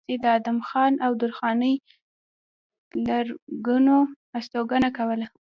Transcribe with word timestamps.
د 0.23 0.25
ادم 0.37 0.57
خان 0.67 0.93
او 1.05 1.11
درخانۍ 1.21 1.73
پلرګنو 2.89 3.97
استوګنه 4.37 4.89
کوله 4.97 5.27